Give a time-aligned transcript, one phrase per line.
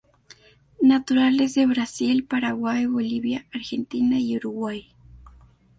[0.81, 4.91] Naturales de Brasil, Paraguay, Bolivia, Argentina y Uruguay.